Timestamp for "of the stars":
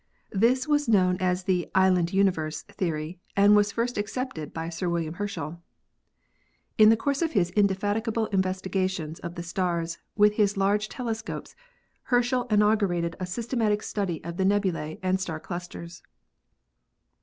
9.21-9.99